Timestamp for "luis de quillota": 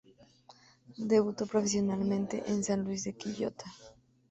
2.83-3.65